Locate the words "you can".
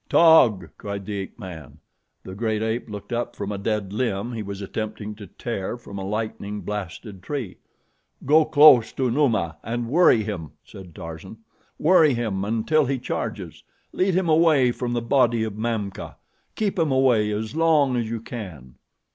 18.09-18.77